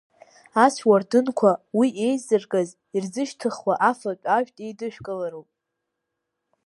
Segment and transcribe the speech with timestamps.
[0.63, 5.49] Ацәуардынқәаа, уи еизыргаз, ирзышьҭыхуа афатә-ажәтә еидышәкылароуп.